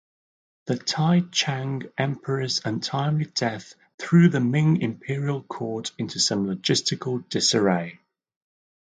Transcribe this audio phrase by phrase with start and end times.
[0.65, 7.99] The Taichang Emperor's untimely death threw the Ming imperial court into some logistical disarray.